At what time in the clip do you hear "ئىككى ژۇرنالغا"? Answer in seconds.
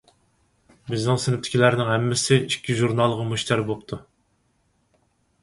2.47-3.27